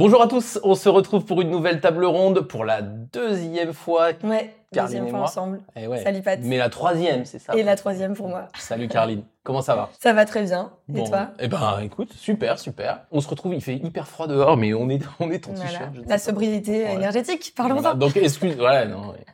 [0.00, 4.12] Bonjour à tous, on se retrouve pour une nouvelle table ronde pour la deuxième fois.
[4.24, 5.28] Ouais, deuxième et fois moi.
[5.28, 5.60] ensemble.
[5.76, 6.02] Eh ouais.
[6.02, 6.40] Salut Pat.
[6.42, 8.48] Mais la troisième, c'est ça Et la troisième pour moi.
[8.58, 9.90] Salut Caroline, comment ça va?
[10.00, 10.72] Ça va très bien.
[10.88, 11.28] Et Bon, toi?
[11.38, 13.02] Eh ben écoute, super, super.
[13.12, 15.68] On se retrouve, il fait hyper froid dehors, mais on est, on est en Voilà.
[15.70, 15.92] t-shirt.
[16.06, 16.94] La sobriété Voilà.
[16.94, 17.80] énergétique, parlons-en.
[17.82, 19.10] Voilà, donc excuse, voilà, non.
[19.10, 19.26] ouais.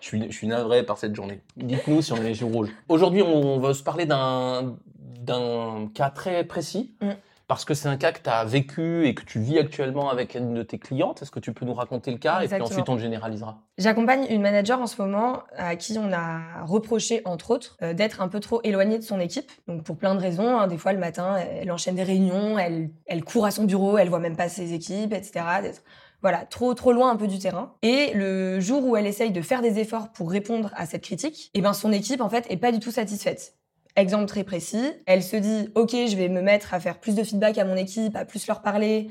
[0.00, 1.40] Je suis, je suis navré par cette journée.
[1.56, 2.68] Dites-nous si on est les yeux rouges.
[2.90, 6.92] Aujourd'hui, on va se parler d'un d'un cas très précis.
[7.00, 7.10] Mm.
[7.50, 10.36] Parce que c'est un cas que tu as vécu et que tu vis actuellement avec
[10.36, 11.20] une de tes clientes.
[11.20, 13.58] Est-ce que tu peux nous raconter le cas et puis ensuite on le généralisera?
[13.76, 18.20] J'accompagne une manager en ce moment à qui on a reproché, entre autres, euh, d'être
[18.20, 19.50] un peu trop éloignée de son équipe.
[19.66, 20.60] Donc pour plein de raisons.
[20.60, 20.68] hein.
[20.68, 24.10] Des fois, le matin, elle enchaîne des réunions, elle, elle court à son bureau, elle
[24.10, 25.44] voit même pas ses équipes, etc.
[25.60, 25.82] D'être
[26.22, 27.74] voilà, trop trop loin un peu du terrain.
[27.82, 31.50] Et le jour où elle essaye de faire des efforts pour répondre à cette critique,
[31.54, 33.54] eh ben son équipe en fait est pas du tout satisfaite.
[33.96, 37.24] Exemple très précis, elle se dit OK, je vais me mettre à faire plus de
[37.24, 39.10] feedback à mon équipe, à plus leur parler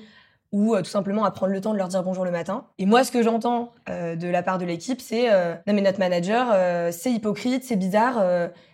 [0.52, 2.66] ou euh, tout simplement à prendre le temps de leur dire bonjour le matin.
[2.80, 5.82] Et moi, ce que j'entends euh, de la part de l'équipe, c'est euh, non mais
[5.82, 6.56] notre manager,
[6.94, 8.24] c'est hypocrite, c'est bizarre,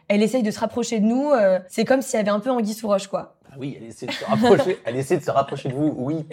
[0.07, 1.31] elle essaye de se rapprocher de nous,
[1.67, 3.37] c'est comme s'il y avait un peu anguille sous roche quoi.
[3.51, 4.79] Ah oui, elle essaie de se rapprocher.
[4.85, 6.25] elle essaie de se rapprocher de vous, oui.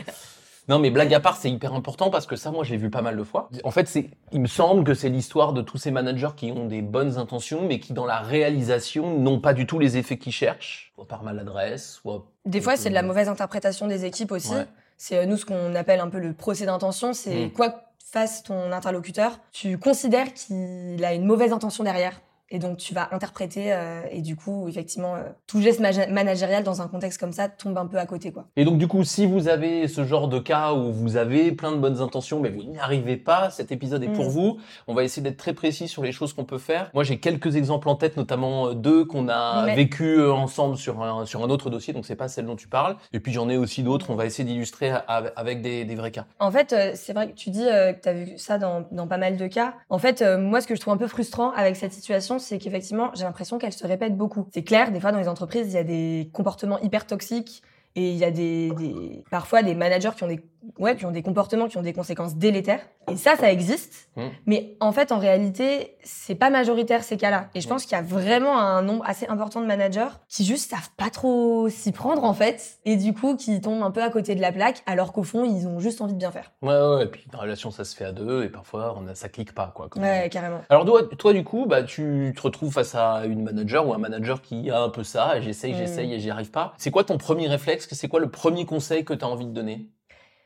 [0.73, 2.89] Non, mais blague à part, c'est hyper important parce que ça, moi, je l'ai vu
[2.89, 3.51] pas mal de fois.
[3.63, 6.65] En fait, c'est, il me semble que c'est l'histoire de tous ces managers qui ont
[6.65, 10.33] des bonnes intentions, mais qui, dans la réalisation, n'ont pas du tout les effets qu'ils
[10.33, 12.25] cherchent, soit par maladresse, soit.
[12.47, 14.55] Des fois, c'est de la mauvaise interprétation des équipes aussi.
[14.55, 14.67] Ouais.
[14.97, 17.51] C'est euh, nous ce qu'on appelle un peu le procès d'intention, c'est Mm.
[17.53, 17.77] quoi que
[18.11, 22.19] fasse ton interlocuteur, tu considères qu'il a une mauvaise intention derrière.
[22.55, 26.83] Et donc tu vas interpréter euh, et du coup effectivement euh, tout geste managérial dans
[26.83, 28.45] un contexte comme ça tombe un peu à côté quoi.
[28.57, 31.73] Et donc, du coup, si vous avez ce genre de cas où vous avez plein
[31.73, 34.29] de bonnes intentions, mais vous n'y arrivez pas, cet épisode est pour Mm.
[34.29, 34.59] vous.
[34.87, 36.91] On va essayer d'être très précis sur les choses qu'on peut faire.
[36.95, 39.75] Moi, j'ai quelques exemples en tête, notamment euh, deux qu'on a Ouais.
[39.75, 42.97] vécu ensemble sur un, sur un autre dossier, donc c'est pas celle dont tu parles.
[43.15, 46.27] Et puis, j'en ai aussi d'autres, on va essayer d'illustrer avec des, des vrais cas.
[46.39, 49.17] En fait, c'est vrai que tu dis que tu as vu ça dans, dans pas
[49.19, 49.75] mal de cas.
[49.89, 53.11] En fait, moi, ce que je trouve un peu frustrant avec cette situation, c'est qu'effectivement,
[53.15, 54.47] j'ai l'impression qu'elle se répète beaucoup.
[54.53, 57.63] C'est clair, des fois, dans les entreprises, il y a des comportements hyper toxiques
[57.97, 60.41] et il y a des, des- parfois des managers qui ont des,
[60.79, 62.81] ouais, qui ont des comportements qui ont des conséquences délétères.
[63.11, 64.09] Et ça, ça existe.
[64.17, 64.23] Mm.
[64.47, 67.49] Mais en fait, en réalité, c'est pas majoritaire ces cas-là.
[67.55, 67.71] Et je Mm.
[67.71, 71.11] pense qu'il y a vraiment un nombre assez important de managers qui juste savent pas
[71.11, 72.79] trop s'y prendre, en fait.
[72.85, 75.45] Et du coup, qui tombent un peu à côté de la plaque, alors qu'au fond,
[75.45, 76.53] ils ont juste envie de bien faire.
[76.63, 77.05] Ouais, ouais.
[77.05, 79.53] Et puis, une relation, ça se fait à deux, et parfois, on a, ça clique
[79.55, 79.89] pas, quoi.
[79.89, 80.61] comme Ouais, carrément.
[80.71, 83.99] Alors toi, toi du coup, bah, tu te retrouves face à une manager ou un
[83.99, 86.73] manager qui a un peu ça, j'essaye, j'essaye et j'y arrive pas.
[86.79, 89.53] C'est quoi ton premier réflexe C'est quoi le premier conseil que tu as envie de
[89.53, 89.91] donner?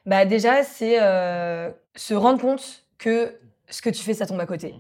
[0.07, 3.35] Bah déjà, c'est euh, se rendre compte que
[3.69, 4.75] ce que tu fais, ça tombe à côté.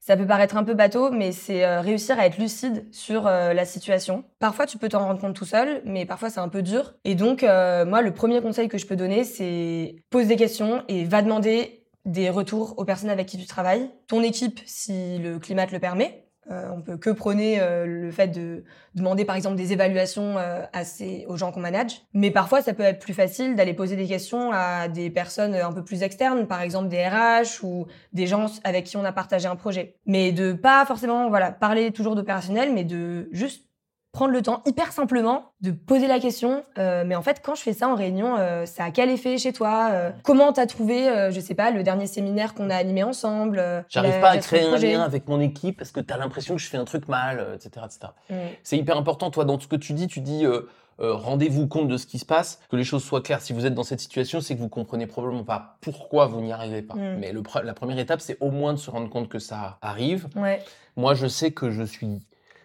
[0.00, 3.52] Ça peut paraître un peu bateau, mais c'est euh, réussir à être lucide sur euh,
[3.52, 4.24] la situation.
[4.38, 6.94] Parfois, tu peux t'en rendre compte tout seul, mais parfois, c'est un peu dur.
[7.04, 11.04] Et donc, moi, le premier conseil que je peux donner, c'est pose des questions et
[11.04, 13.90] va demander des retours aux personnes avec qui tu travailles.
[14.06, 16.27] Ton équipe, si le climat te le permet.
[16.50, 18.64] Euh, on peut que prôner euh, le fait de
[18.94, 22.02] demander par exemple des évaluations euh, à ces- aux gens qu'on manage.
[22.14, 25.72] Mais parfois, ça peut être plus facile d'aller poser des questions à des personnes un
[25.72, 29.46] peu plus externes, par exemple des RH ou des gens avec qui on a partagé
[29.46, 29.96] un projet.
[30.06, 33.67] Mais de pas forcément voilà parler toujours d'opérationnel, mais de juste
[34.12, 37.62] prendre le temps hyper simplement de poser la question euh, mais en fait quand je
[37.62, 41.28] fais ça en réunion euh, ça a quel effet chez toi Euh, comment t'as trouvé
[41.30, 44.76] je sais pas le dernier séminaire qu'on a animé ensemble J'arrive pas à créer un
[44.78, 47.46] lien avec mon équipe parce que tu as l'impression que je fais un truc mal,
[47.54, 47.84] etc.
[47.86, 48.12] etc.
[48.30, 48.34] Mm.
[48.62, 50.62] C'est hyper important, toi, dans ce que tu dis, tu dis euh,
[50.98, 53.40] rendez-vous compte de ce qui se passe, que les choses soient claires.
[53.40, 56.52] Si vous êtes dans cette situation, c'est que vous comprenez probablement pas pourquoi vous n'y
[56.52, 56.94] arrivez pas.
[56.94, 57.18] Mm.
[57.20, 59.78] Mais le pre- la première étape, c'est au moins de se rendre compte que ça
[59.82, 60.26] arrive.
[60.36, 60.60] ouais
[60.96, 62.20] Moi, je sais que je suis.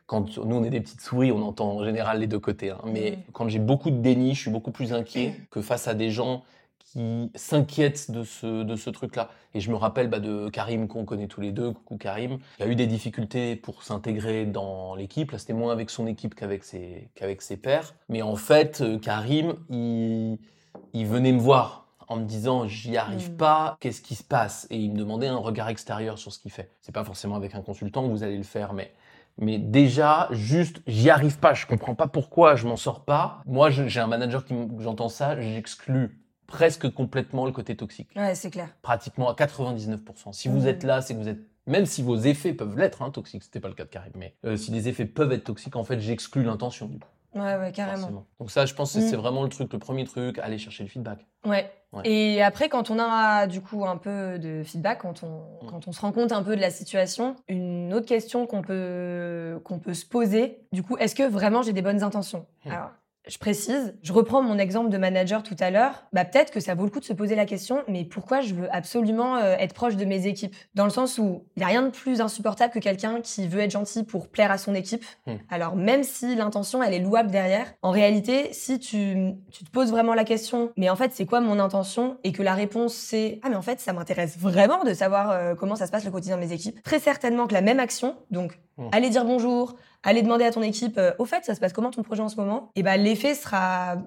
[0.06, 2.72] Quand nous, on est des petites souris, on entend en général les deux côtés.
[2.72, 2.80] hein.
[2.86, 3.32] Mais Mm.
[3.34, 6.44] quand j'ai beaucoup de déni, je suis beaucoup plus inquiet que face à des gens
[6.80, 9.30] qui s'inquiètent de ce, de ce truc-là.
[9.56, 11.72] Et je me rappelle bah, de Karim, qu'on connaît tous les deux.
[11.72, 12.38] Coucou Karim.
[12.60, 15.32] Il a eu des difficultés pour s'intégrer dans l'équipe.
[15.32, 17.96] Là, c'était moins avec son équipe qu'avec ses, qu'avec ses pairs.
[18.10, 20.38] Mais en fait, euh, Karim, il,
[20.94, 23.38] il venait me voir en me disant j'y arrive Mm.
[23.38, 24.68] pas, qu'est-ce qui se passe?
[24.70, 26.70] Et il me demandait un regard extérieur sur ce qu'il fait.
[26.82, 28.92] C'est pas forcément avec un consultant que vous allez le faire, mais
[29.38, 33.42] mais déjà juste j'y arrive pas, je comprends pas pourquoi je m'en sors pas.
[33.46, 38.52] Moi j'ai un manager qui j'entends ça, j'exclus presque complètement le côté toxique, ouais c'est
[38.52, 40.32] clair pratiquement à 99%.
[40.34, 40.68] Si vous Mm.
[40.68, 43.62] êtes là, c'est que vous êtes même si vos effets peuvent l'être hein, toxiques, c'était
[43.62, 46.00] pas le cas de Karim, mais euh, si les effets peuvent être toxiques, en fait
[46.00, 47.08] j'exclus l'intention du coup.
[47.34, 47.98] Ouais, ouais, carrément.
[47.98, 48.26] forcément.
[48.40, 50.90] Donc ça, je pense que c'est vraiment le truc, le premier truc, aller chercher le
[50.90, 51.26] feedback.
[51.46, 51.72] Ouais.
[51.94, 52.02] Ouais.
[52.10, 55.92] Et après, quand on a du coup un peu de feedback, quand on, quand on
[55.92, 59.94] se rend compte un peu de la situation, une autre question qu'on peut, qu'on peut
[59.94, 62.46] se poser, du coup, est-ce que vraiment j'ai des bonnes intentions?
[62.66, 62.92] Alors,
[63.28, 66.76] je précise, je reprends mon exemple de manager tout à l'heure, bah peut-être que ça
[66.76, 69.74] vaut le coup de se poser la question, mais pourquoi je veux absolument euh, être
[69.74, 70.56] proche de mes équipes?
[70.76, 73.62] Dans le sens où il n'y a rien de plus insupportable que quelqu'un qui veut
[73.62, 75.06] être gentil pour plaire à son équipe.
[75.26, 75.36] Hmm.
[75.50, 79.92] Alors même si l'intention, elle est louable derrière, en réalité, si tu, tu te poses
[79.92, 82.18] vraiment la question, mais en fait, c'est quoi mon intention?
[82.26, 85.56] Et que la réponse, c'est, ah mais en fait, ça m'intéresse vraiment de savoir euh,
[85.56, 86.84] comment ça se passe le quotidien de mes équipes.
[86.84, 88.88] Très certainement que la même action, donc Hmm.
[88.92, 91.92] aller dire bonjour, aller demander à ton équipe, euh, au fait, ça se passe comment
[91.92, 92.72] ton projet en ce moment?
[92.76, 93.98] Et ben l'effet sera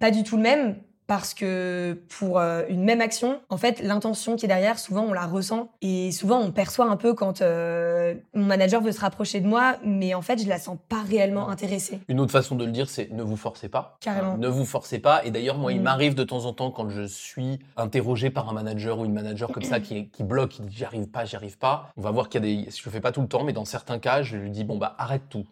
[0.00, 0.76] pas du tout le même
[1.06, 5.12] parce que pour euh, une même action, en fait, l'intention qui est derrière, souvent on
[5.12, 9.40] la ressent et souvent on perçoit un peu quand euh, mon manager veut se rapprocher
[9.40, 12.00] de moi, mais en fait, je la sens pas réellement intéressée.
[12.08, 13.98] Une autre façon de le dire, c'est ne vous forcez pas.
[14.00, 14.32] Carrément.
[14.32, 15.24] Hein, ne vous forcez pas.
[15.24, 15.84] Et d'ailleurs, moi, il Mm.
[15.84, 19.50] m'arrive de temps en temps, quand je suis interrogé par un manager ou une manager
[19.50, 21.90] comme ça qui, qui bloque, qui dit j'y arrive pas, j'y arrive pas.
[21.96, 22.70] On va voir qu'il y a des.
[22.70, 24.78] Je le fais pas tout le temps, mais dans certains cas, je lui dis bon,
[24.78, 25.44] bah, arrête tout.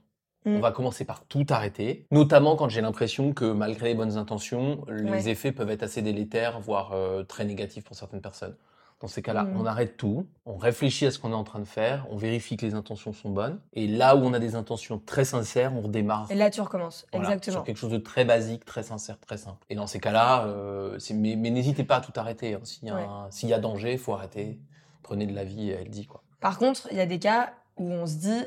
[0.44, 0.56] Mm.
[0.56, 4.84] On va commencer par tout arrêter, notamment quand j'ai l'impression que malgré les bonnes intentions,
[4.88, 5.28] les Ouais.
[5.28, 8.56] effets peuvent être assez délétères, voire euh, très négatifs pour certaines personnes.
[9.00, 9.60] Dans ces cas-là, Mm.
[9.60, 12.56] on arrête tout, on réfléchit à ce qu'on est en train de faire, on vérifie
[12.56, 15.80] que les intentions sont bonnes, et là où on a des intentions très sincères, on
[15.80, 17.04] redémarre Et là, tu recommences.
[17.12, 17.54] voilà, Exactement.
[17.56, 19.58] Sur quelque chose de très basique, très sincère, très simple.
[19.70, 22.54] Et dans ces cas-là, euh, mais, mais n'hésitez pas à tout arrêter.
[22.54, 22.60] hein.
[22.62, 23.02] S'il y, a Ouais.
[23.02, 24.58] un- s'il y a danger, il faut arrêter.
[25.02, 26.22] Prenez de la vie, elle dit quoi.
[26.40, 28.42] Par contre, il y a des cas où on se dit,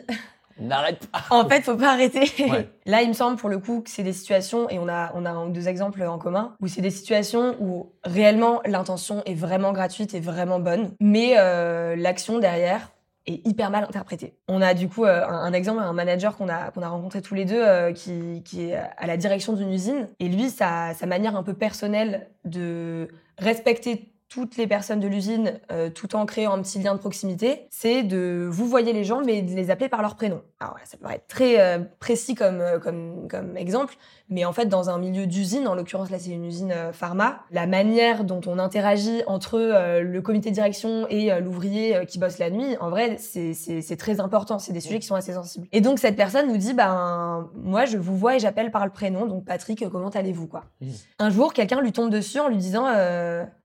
[0.60, 2.32] N'arrête pas en fait, faut pas arrêter.
[2.50, 2.70] Ouais.
[2.86, 5.26] Là, il me semble pour le coup que c'est des situations, et on a, on
[5.26, 10.14] a deux exemples en commun, où c'est des situations où réellement l'intention est vraiment gratuite
[10.14, 12.92] et vraiment bonne, mais euh, l'action derrière
[13.26, 14.36] est hyper mal interprétée.
[14.48, 17.22] On a du coup euh, un, un exemple, un manager qu'on a, qu'on a rencontré
[17.22, 20.94] tous les deux, euh, qui, qui est à la direction d'une usine, et lui, sa,
[20.94, 23.10] sa manière un peu personnelle de
[23.40, 27.68] respecter toutes les personnes de l'usine, euh, tout en créant un petit lien de proximité,
[27.70, 30.42] c'est de vous voyez les gens, mais de les appeler par leur prénom.
[30.60, 33.96] Alors voilà, ça peut être très euh, précis comme, euh, comme, comme exemple,
[34.30, 37.68] mais en fait, dans un milieu d'usine, en l'occurrence là c'est une usine pharma, la
[37.68, 42.50] manière dont on interagit entre euh, le comité de direction et l'ouvrier qui bosse la
[42.50, 45.68] nuit, en vrai, c'est- très important, c'est des sujets qui sont assez sensibles.
[45.72, 48.92] Et donc cette personne nous dit, ben moi je vous vois et j'appelle par le
[48.92, 50.64] prénom, donc Patrick, comment allez-vous quoi?
[50.82, 50.88] Mmh.
[51.20, 52.88] Un jour, quelqu'un lui tombe dessus en lui disant,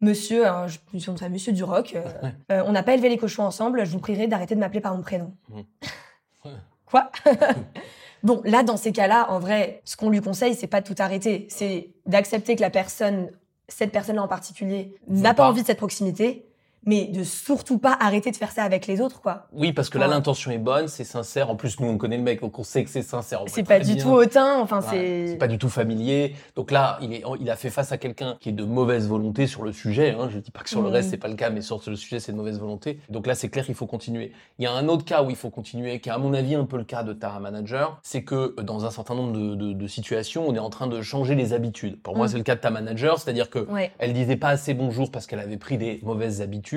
[0.01, 2.35] Monsieur, alors, je me suis Monsieur Duroc, euh, Ouais.
[2.52, 4.94] euh, on n'a pas élevé les cochons ensemble, je vous prierai d'arrêter de m'appeler par
[4.94, 5.32] mon prénom.
[5.49, 5.61] Mmh.
[6.44, 6.52] Ouais.
[6.87, 7.11] Quoi
[8.23, 10.94] Bon, là, dans ces cas-là, en vrai, ce qu'on lui conseille, c'est pas de tout
[10.99, 11.47] arrêter.
[11.50, 13.31] C'est d'accepter que la personne,
[13.69, 15.49] cette personne-là en particulier, n'a pas pas.
[15.49, 16.47] envie de cette proximité,
[16.87, 19.47] mais de surtout pas arrêter de faire ça avec les autres, quoi.
[19.53, 20.15] Oui, parce que là, Ouais.
[20.15, 21.50] l'intention est bonne, c'est sincère.
[21.50, 23.43] En plus, nous, on connaît le mec, donc on sait que c'est sincère.
[23.49, 24.03] C'est pas du bien.
[24.03, 25.27] tout hautain, enfin, Ouais, c'est.
[25.29, 26.35] c'est pas du tout familier.
[26.56, 29.47] Donc là, il, est, il a fait face à quelqu'un qui est de mauvaise volonté
[29.47, 30.17] sur le sujet.
[30.19, 30.29] Hein.
[30.31, 30.94] Je dis pas que sur le Mhm.
[30.94, 32.99] reste, c'est pas le cas, mais sur le sujet, c'est de mauvaise volonté.
[33.11, 34.32] Donc là, c'est clair qu'il faut continuer.
[34.59, 36.55] Il y a un autre cas où il faut continuer, qui est à mon avis
[36.55, 39.55] un peu le cas de ta manager, c'est que euh, dans un certain nombre de,
[39.55, 42.00] de- de situations, on est en train de changer les habitudes.
[42.03, 42.32] Pour moi, Mhm.
[42.32, 43.91] c'est le cas de ta manager, c'est-à-dire que Ouais.
[43.99, 46.69] elle disait pas assez bonjour parce qu'elle avait pris des mauvaises habitudes.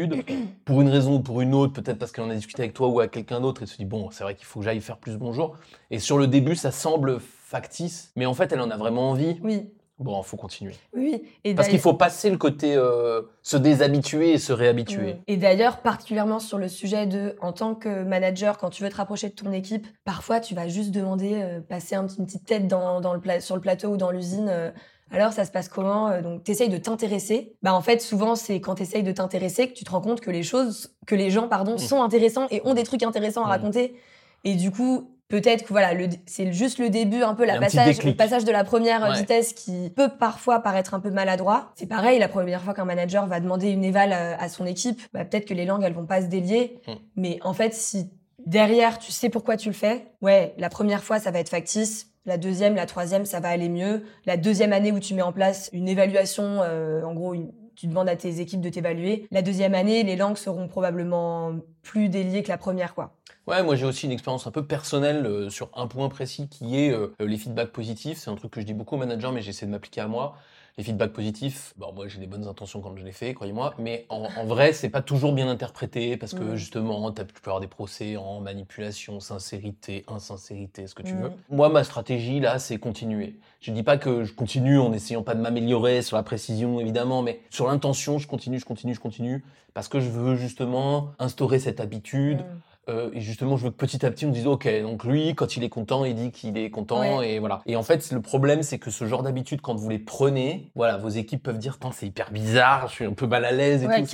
[0.65, 2.87] Pour une raison ou pour une autre, peut-être parce qu'elle en a discuté avec toi
[2.87, 4.97] ou avec quelqu'un d'autre, et se dit bon, c'est vrai qu'il faut que j'aille faire
[4.97, 5.57] plus bonjour.
[5.91, 9.39] Et sur le début, ça semble factice, mais en fait, elle en a vraiment envie.
[9.43, 9.69] Oui,
[10.03, 10.73] Bon, faut continuer.
[10.95, 11.23] oui.
[11.43, 15.13] Et Parce qu'il faut passer le côté euh, se déshabituer et se réhabituer.
[15.13, 15.17] Mm.
[15.27, 18.95] Et d'ailleurs, particulièrement sur le sujet de, en tant que manager, quand tu veux te
[18.95, 22.45] rapprocher de ton équipe, parfois tu vas juste demander, euh, passer un petit- une petite
[22.45, 24.47] tête dans, dans le pla- sur le plateau ou dans l'usine.
[24.49, 24.71] euh,
[25.11, 27.53] alors, ça se passe comment Donc, t'essayes de t'intéresser.
[27.61, 30.31] Bah, en fait, souvent, c'est quand t'essayes de t'intéresser que tu te rends compte que
[30.31, 31.77] les choses, que les gens, pardon, Mm.
[31.77, 33.51] sont intéressants et ont des trucs intéressants à Mm.
[33.51, 33.95] raconter.
[34.43, 35.89] Et du coup, peut-être que voilà,
[36.27, 39.09] c'est juste le début, un peu la un passage, le passage de la première euh,
[39.09, 39.17] Ouais.
[39.17, 41.71] vitesse qui peut parfois paraître un peu maladroit.
[41.73, 45.01] C'est pareil, la première fois qu'un manager va demander une éval à, à son équipe,
[45.11, 46.91] bah, peut-être que les langues elles vont pas se délier, Mm.
[47.15, 48.11] mais en fait si
[48.45, 52.09] derrière tu sais pourquoi tu le fais, ouais, la première fois ça va être factice.
[52.25, 54.03] La deuxième, la troisième, ça va aller mieux.
[54.25, 57.87] La deuxième année où tu mets en place une évaluation, euh, en gros, une- tu
[57.87, 59.27] demandes à tes équipes de t'évaluer.
[59.31, 63.15] La deuxième année, les langues seront probablement plus déliées que la première, quoi.
[63.45, 66.79] Ouais, moi j'ai aussi une expérience un peu personnelle euh, sur un point précis qui
[66.79, 68.17] est euh, les feedbacks positifs.
[68.17, 70.37] C'est un truc que je dis beaucoup aux managers, mais j'essaie de m'appliquer à moi.
[70.77, 74.07] Les feedbacks positifs, bon, moi j'ai des bonnes intentions quand je les fais, croyez-moi, mais
[74.09, 76.55] en, en vrai, c'est pas toujours bien interprété parce que Mm.
[76.55, 81.21] justement, tu peux avoir des procès en manipulation, sincérité, insincérité, ce que tu Mm.
[81.23, 81.31] veux.
[81.51, 83.35] Moi, ma stratégie là, c'est continuer.
[83.59, 87.21] Je dis pas que je continue en essayant pas de m'améliorer sur la précision, évidemment,
[87.21, 89.43] mais sur l'intention, je continue, je continue, je continue,
[89.75, 92.39] parce que je veux justement instaurer cette habitude.
[92.39, 92.45] Mm.
[92.89, 95.55] Euh, et justement, je veux que petit à petit, on dise, OK, donc lui, quand
[95.55, 97.31] il est content, il dit qu'il est content, Ouais.
[97.35, 97.61] et voilà.
[97.65, 100.97] Et en fait, le problème, c'est que ce genre d'habitude, quand vous les prenez, voilà,
[100.97, 103.87] vos équipes peuvent dire, c'est hyper bizarre, je suis un peu mal à l'aise et
[103.87, 104.07] Ouais, tout.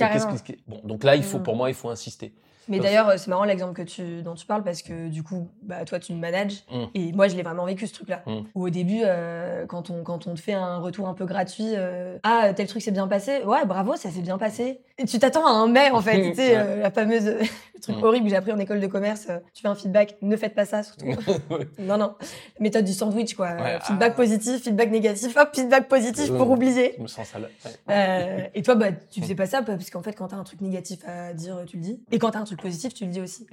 [0.68, 1.42] Bon, donc là, il faut, Mm.
[1.42, 2.32] pour moi, il faut insister.
[2.68, 5.84] Mais d'ailleurs, c'est marrant l'exemple que tu, dont tu parles parce que du coup, bah,
[5.84, 6.62] toi, tu me manages.
[6.70, 6.84] Mm.
[6.94, 8.22] Et moi, je l'ai vraiment vécu ce truc-là.
[8.26, 8.40] Mm.
[8.54, 11.72] Où au début, euh, quand, on, quand on te fait un retour un peu gratuit,
[11.74, 13.42] euh, ah, tel truc s'est bien passé?
[13.44, 14.78] Ouais, bravo, ça s'est bien passé.
[15.06, 16.30] Tu t'attends à un mais, en fait.
[16.30, 16.56] tu sais, Ouais.
[16.56, 17.24] euh, la fameuse.
[17.74, 18.04] le truc Mm.
[18.04, 19.26] horrible que j'ai appris en école de commerce.
[19.30, 21.06] euh, tu fais un feedback, ne faites pas ça, surtout.
[21.50, 21.66] Ouais.
[21.78, 22.14] non, non.
[22.60, 23.48] Méthode du sandwich, quoi.
[23.58, 24.16] Euh, feedback ah.
[24.16, 26.94] positif, feedback négatif, hop, feedback positif pour oublier.
[26.98, 27.48] Je me sens sale.
[27.90, 30.60] Euh, et toi, bah, tu fais pas ça parce qu'en fait, quand t'as un truc
[30.60, 32.02] négatif à dire, tu le dis.
[32.12, 33.46] Et quand t'as un truc positif, tu le dis aussi.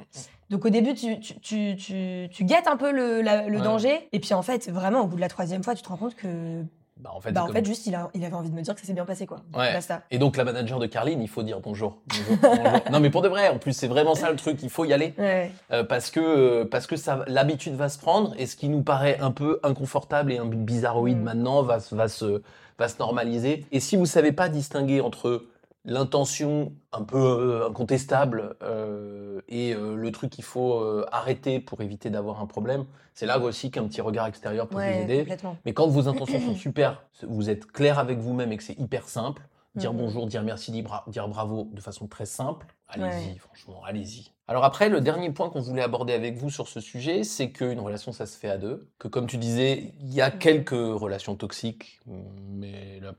[0.49, 3.63] Donc au début, tu, tu, tu, tu, tu guettes un peu le, la- le Ouais.
[3.63, 4.09] danger.
[4.11, 6.15] Et puis en fait, vraiment, au bout de la troisième fois, tu te rends compte
[6.15, 6.63] que,
[6.99, 8.55] Bah, en fait, bah, c'est en comme- fait juste, il, a, il avait envie de
[8.55, 9.37] me dire que ça s'est bien passé, quoi.
[9.55, 9.73] Ouais.
[9.73, 10.01] Basta.
[10.11, 11.97] Et donc, la manager de Carline, il faut dire bonjour.
[12.07, 12.81] Bonjour, bonjour.
[12.91, 14.93] non, mais pour de vrai, en plus, c'est vraiment ça le truc, il faut y
[14.93, 15.13] aller.
[15.17, 15.51] Ouais.
[15.71, 18.81] Euh, parce que, euh, parce que ça, l'habitude va se prendre et ce qui nous
[18.81, 21.23] paraît un peu inconfortable et un peu bizarroïde Mm.
[21.23, 22.41] maintenant va, se- va, se,
[22.79, 23.65] va se normaliser.
[23.71, 25.43] Et si vous savez pas distinguer entre
[25.87, 31.81] l'intention un peu euh, incontestable euh, et euh, le truc qu'il faut euh, arrêter pour
[31.81, 35.25] éviter d'avoir un problème, c'est là aussi qu'un petit regard extérieur peut vous aider.
[35.65, 39.07] Mais quand vos intentions sont super, vous êtes clair avec vous-même et que c'est hyper
[39.07, 39.41] simple,
[39.75, 39.99] dire Mhm.
[39.99, 40.71] bonjour, dire merci,
[41.07, 43.35] dire bravo de façon très simple, allez-y, Ouais.
[43.39, 44.31] franchement, allez-y.
[44.49, 47.79] Alors après, le dernier point qu'on voulait aborder avec vous sur ce sujet, c'est qu'une
[47.81, 48.87] relation, ça se fait à deux.
[48.97, 53.13] Que comme tu disais, il y a quelques relations toxiques, mais la-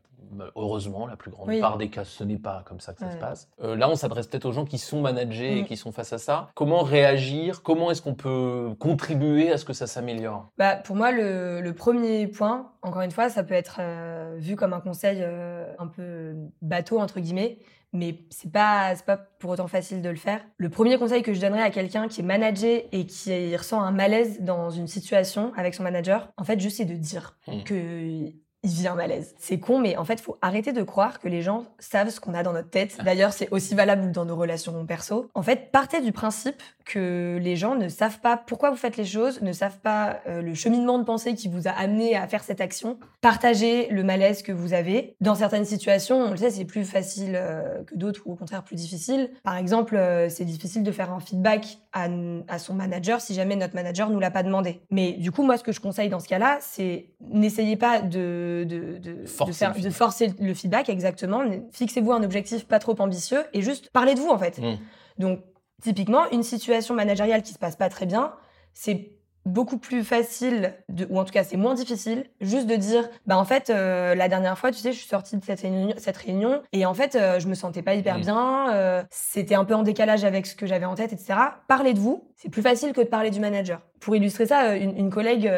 [0.56, 1.60] heureusement, la plus grande Oui.
[1.60, 3.48] part des cas, ce n'est pas comme ça que ça se passe.
[3.62, 5.66] Euh, là, on s'adresse peut-être aux gens qui sont managés et Mm.
[5.66, 6.48] qui sont face à ça.
[6.54, 7.62] Comment réagir?
[7.62, 10.50] Comment est-ce qu'on peut contribuer à ce que ça s'améliore?
[10.58, 14.54] Bah, pour moi, le, le premier point, encore une fois, ça peut être euh, vu
[14.56, 17.58] comme un conseil euh, un peu bateau, entre guillemets,
[17.92, 20.40] mais c'est pas, pas pour autant facile de le faire.
[20.56, 23.92] Le premier conseil que je donnerais à quelqu'un qui est managé et qui ressent un
[23.92, 27.62] malaise dans une situation avec son manager, en fait, juste c'est de dire Hmm.
[27.64, 28.30] que
[28.64, 29.34] il un malaise.
[29.38, 32.34] C'est con, mais en fait, faut arrêter de croire que les gens savent ce qu'on
[32.34, 32.98] a dans notre tête.
[33.04, 35.30] D'ailleurs, c'est aussi valable dans nos relations perso.
[35.34, 39.04] En fait, partez du principe que les gens ne savent pas pourquoi vous faites les
[39.04, 42.42] choses, ne savent pas euh, le cheminement de pensée qui vous a amené à faire
[42.42, 42.98] cette action.
[43.20, 45.14] Partagez le malaise que vous avez.
[45.20, 48.64] Dans certaines situations, on le sait, c'est plus facile euh, que d'autres ou au contraire
[48.64, 49.30] plus difficile.
[49.44, 52.08] Par exemple, euh, c'est difficile de faire un feedback à,
[52.48, 54.80] à son manager si jamais notre manager nous l'a pas demandé.
[54.90, 58.47] Mais du coup, moi, ce que je conseille dans ce cas-là, c'est n'essayez pas de,
[58.64, 59.92] de, de, Forcer de faire- le de feedback.
[59.96, 61.40] forcer le feedback, exactement.
[61.72, 64.58] Fixez-vous un objectif pas trop ambitieux et juste parlez de vous, en fait.
[64.58, 64.76] Mm.
[65.18, 65.40] Donc,
[65.82, 68.32] typiquement, une situation managériale qui se passe pas très bien,
[68.74, 69.12] c'est
[69.46, 73.38] beaucoup plus facile, de, ou en tout cas c'est moins difficile, juste de dire, bah
[73.38, 76.18] en fait, euh, la dernière fois, tu sais, je suis sortie de cette réunion, cette
[76.18, 78.20] réunion et en fait, euh, je me sentais pas hyper Mm.
[78.20, 81.34] bien, euh, c'était un peu en décalage avec ce que j'avais en tête, etc.
[81.66, 83.80] Parlez de vous, c'est plus facile que de parler du manager.
[84.00, 85.50] Pour illustrer ça, euh, une, une collègue,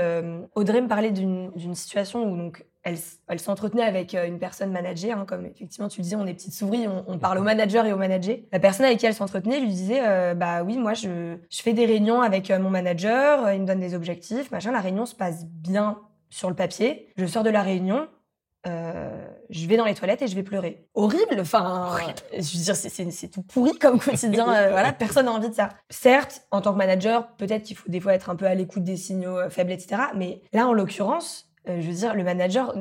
[0.54, 5.12] Audrey, me parlait d'une d'une situation où donc elle, s'entretenait avec euh, une personne managée,
[5.12, 7.84] hein, comme effectivement tu le disais, on est petites souris, on, on parle au manager
[7.86, 8.36] et au manager.
[8.52, 11.72] La personne avec qui elle s'entretenait lui disait, euh, bah oui, moi je, je fais
[11.72, 15.14] des réunions avec euh, mon manager, il me donne des objectifs, machin, la réunion se
[15.14, 15.98] passe bien
[16.30, 17.12] sur le papier.
[17.16, 18.08] Je sors de la réunion,
[18.66, 20.86] euh, je vais dans les toilettes et je vais pleurer.
[20.94, 21.96] Horrible, enfin,
[22.32, 25.70] je veux dire, c'est- tout pourri comme quotidien, euh, voilà, personne n'a envie de ça.
[25.90, 28.84] Certes, en tant que manager, peut-être qu'il faut des fois être un peu à l'écoute
[28.84, 30.02] des signaux faibles, etc.
[30.14, 32.74] Mais là, en l'occurrence, euh, je veux dire, le manager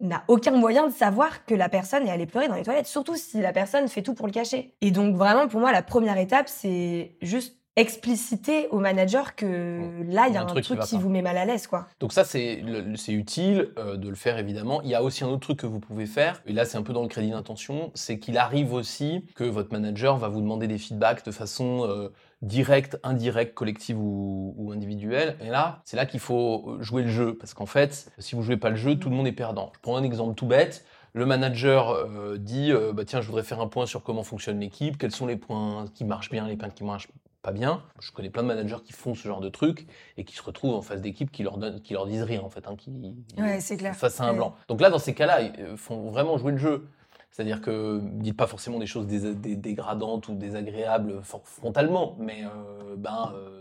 [0.00, 3.16] n'a aucun moyen de savoir que la personne est allée pleurer dans les toilettes, surtout
[3.16, 4.74] si la personne fait tout pour le cacher.
[4.80, 10.26] Et donc, vraiment, pour moi, la première étape, c'est juste expliciter au manager que là,
[10.28, 11.86] il y a un truc, qui va qui vous met mal à l'aise, quoi.
[12.00, 14.80] Donc ça, c'est le- c'est utile euh, de le faire, évidemment.
[14.82, 16.82] Il y a aussi un autre truc que vous pouvez faire, et là, c'est un
[16.82, 20.66] peu dans le crédit d'intention, c'est qu'il arrive aussi que votre manager va vous demander
[20.66, 22.08] des feedbacks de façon euh,
[22.42, 25.36] directe, indirecte, collective ou, ou individuelle.
[25.40, 28.56] Et là, c'est là qu'il faut jouer le jeu, parce qu'en fait, si vous jouez
[28.56, 29.72] pas le jeu, tout le monde est perdant.
[29.74, 30.84] Je prends un exemple tout bête.
[31.16, 34.58] Le manager euh, dit euh, bah, Tiens, je voudrais faire un point sur comment fonctionne
[34.58, 37.08] l'équipe, quels sont les points qui marchent bien, les points qui marchent
[37.44, 37.82] pas bien.
[38.00, 39.86] Je connais plein de managers qui font ce genre de trucs
[40.16, 42.48] et qui se retrouvent en face d'équipes qui leur donnent, qui leur disent rien en
[42.48, 42.90] fait, hein, qui
[43.38, 43.94] Ouais, c'est clair.
[43.94, 44.54] face à un blanc.
[44.68, 46.88] Donc là, dans ces cas-là, ils font vraiment jouer le jeu.
[47.30, 53.32] C'est-à-dire que dites pas forcément des choses dés- dégradantes ou désagréables frontalement, mais euh, ben
[53.34, 53.60] euh,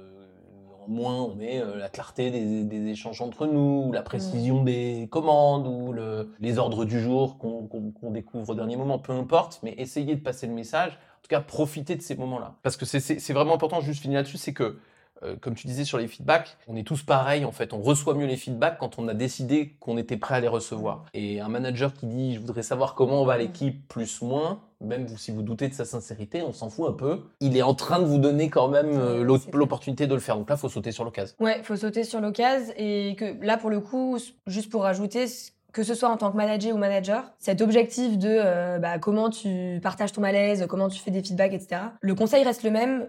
[0.86, 4.64] en moins on met euh, la clarté des, des échanges entre nous, ou la précision
[4.64, 9.60] des commandes ou le- les ordres du jour qu'on découvre au dernier moment, peu importe,
[9.64, 11.00] mais essayez de passer le message.
[11.24, 12.56] En tout cas, profitez de ces moments-là.
[12.64, 14.78] Parce que c'est- vraiment important, juste finir là-dessus, c'est que
[15.24, 17.72] euh, comme tu disais sur les feedbacks, on est tous pareils en fait.
[17.72, 21.06] On reçoit mieux les feedbacks quand on a décidé qu'on était prêt à les recevoir.
[21.14, 25.32] Et un manager qui dit je voudrais savoir comment va l'équipe plus moins, même si
[25.32, 27.22] vous doutez de sa sincérité, on s'en fout un peu.
[27.40, 30.36] Il est en train de vous donner quand même euh, l'opportunité de le faire.
[30.36, 31.36] Donc là, faut sauter sur l'occasion.
[31.40, 35.28] Ouais, faut sauter sur l'occasion et que là pour le coup, juste pour rajouter,
[35.74, 39.30] que ce soit en tant que manager ou manager, cet objectif de euh, bah, comment
[39.30, 41.82] tu partages ton malaise, comment tu fais des feedbacks, etc.
[42.00, 43.08] Le conseil reste le même.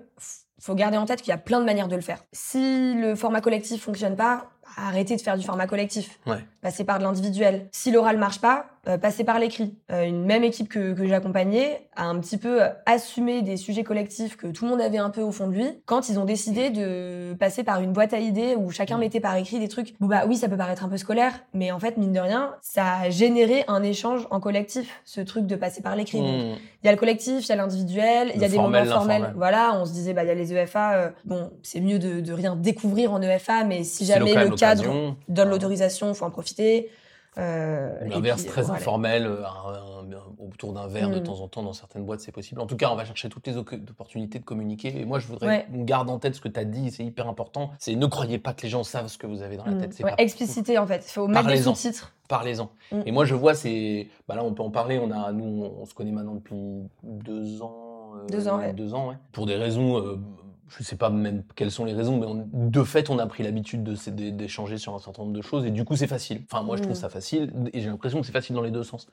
[0.61, 2.25] Faut garder en tête qu'il y a plein de manières de le faire.
[2.33, 6.19] Si le format collectif fonctionne pas, arrêtez de faire du format collectif.
[6.27, 6.39] Ouais.
[6.63, 7.69] Passez par de l'individuel.
[7.73, 9.75] Si l'oral marche pas, euh, passez par l'écrit.
[9.91, 14.37] Euh, une même équipe que, que j'accompagnais a un petit peu assumé des sujets collectifs
[14.37, 16.71] que tout le monde avait un peu au fond de lui quand ils ont décidé
[16.71, 19.95] de passer par une boîte à idées où chacun mettait par écrit des trucs.
[20.01, 22.55] Bon bah oui, ça peut paraître un peu scolaire, mais en fait mine de rien,
[22.61, 26.21] ça a généré un échange en collectif, ce truc de passer par l'écrit.
[26.21, 26.57] Mmh.
[26.83, 28.97] il y a le collectif, il y a l'individuel, il y a des formel, moments
[28.97, 29.33] formels.
[29.37, 30.95] Voilà, on se disait, bah, il y a les EFA.
[30.95, 34.54] euh, bon, c'est mieux de, de rien découvrir en EFA, mais si jamais local, le
[34.57, 36.91] cadre donne l'autorisation, faut en profiter.
[37.37, 38.79] Euh, L'inverse très voilà.
[38.79, 41.23] informel, euh, un- un- autour d'un verre de Mm.
[41.25, 42.61] temps en temps, dans certaines boîtes, c'est possible.
[42.61, 45.01] En tout cas, on va chercher toutes les opportunités de communiquer.
[45.01, 45.67] Et moi, je voudrais Ouais.
[45.73, 47.73] qu'on garde en tête ce que tu as dit, c'est hyper important.
[47.81, 49.81] C'est ne croyez pas que les gens savent ce que vous avez dans la Mm.
[49.81, 49.95] tête.
[49.95, 51.05] C'est Ouais, expliciter en fait.
[51.09, 51.75] Il faut mettre des Parlez-en.
[51.75, 52.13] sous-titres.
[52.29, 52.71] Parlez-en.
[52.93, 53.01] Mm.
[53.07, 54.07] Et moi, je vois, c'est.
[54.29, 55.01] Bah là, on peut en parler.
[55.01, 56.55] On a, nous, on se connaît maintenant depuis
[57.03, 58.13] deux ans.
[58.17, 58.73] euh, Deux ans, ouais.
[58.75, 59.17] Deux ans, ouais.
[59.33, 59.99] Pour des raisons.
[59.99, 60.21] euh,
[60.69, 63.43] je sais pas même quelles sont les raisons, mais on- de fait, on a pris
[63.43, 65.65] l'habitude de- d'é- d'échanger sur un certain nombre de choses.
[65.67, 66.43] Et du coup, c'est facile.
[66.51, 67.01] Enfin, moi, je trouve Mm.
[67.01, 67.53] ça facile.
[67.73, 69.07] Et j'ai l'impression que c'est facile dans les deux sens.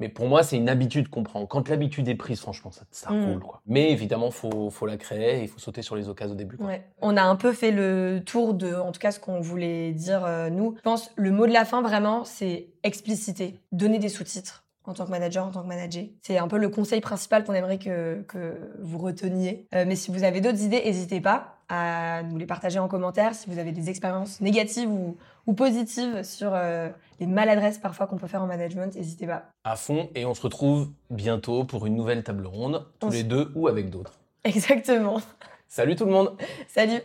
[0.00, 1.46] Mais pour moi, c'est une habitude qu'on prend.
[1.46, 3.24] Quand l'habitude est prise, franchement, ça, ça Mm.
[3.32, 3.40] roule.
[3.40, 3.60] Quoi.
[3.66, 6.56] Mais évidemment, faut, faut la créer et il faut sauter sur les occasions au début.
[6.56, 6.66] quoi.
[6.66, 6.84] Ouais.
[7.00, 10.24] On a un peu fait le tour de, en tout cas, ce qu'on voulait dire
[10.24, 10.74] euh, nous.
[10.78, 15.06] Je pense le mot de la fin vraiment, c'est expliciter, donner des sous-titres en tant
[15.06, 16.04] que manager, en tant que manager.
[16.22, 19.66] C'est un peu le conseil principal qu'on aimerait que, que vous reteniez.
[19.74, 23.34] Euh, mais si vous avez d'autres idées, n'hésitez pas à nous les partager en commentaire.
[23.34, 28.18] Si vous avez des expériences négatives ou, ou positives sur euh, les maladresses parfois qu'on
[28.18, 29.44] peut faire en management, n'hésitez pas.
[29.64, 30.10] À fond.
[30.14, 33.68] Et on se retrouve bientôt pour une nouvelle table ronde, tous On les deux ou
[33.68, 34.18] avec d'autres.
[34.44, 35.20] Exactement.
[35.68, 36.36] Salut tout le monde!
[36.68, 37.00] Salut